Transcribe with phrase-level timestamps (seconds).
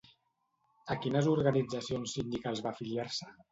[0.95, 3.33] A quines organitzacions sindicals va afiliar-se?